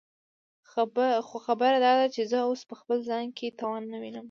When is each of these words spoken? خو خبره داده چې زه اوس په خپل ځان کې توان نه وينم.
خو 1.27 1.35
خبره 1.45 1.77
داده 1.85 2.05
چې 2.15 2.21
زه 2.31 2.37
اوس 2.47 2.61
په 2.69 2.75
خپل 2.81 2.97
ځان 3.09 3.25
کې 3.37 3.55
توان 3.59 3.83
نه 3.93 3.97
وينم. 4.01 4.19